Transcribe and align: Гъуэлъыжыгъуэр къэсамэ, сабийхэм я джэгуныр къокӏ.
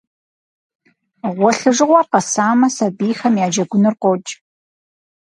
Гъуэлъыжыгъуэр 1.37 2.05
къэсамэ, 2.11 2.67
сабийхэм 2.75 3.35
я 3.45 3.47
джэгуныр 3.51 3.95
къокӏ. 4.01 4.29